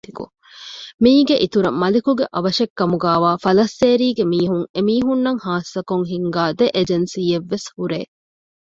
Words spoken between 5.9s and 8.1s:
ހިންގާ ދެ އެޖެންސީއެއްވެސް ހުރޭ